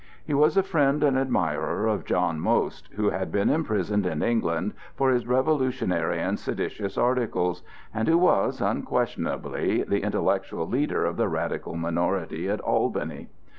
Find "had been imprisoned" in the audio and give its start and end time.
3.11-4.07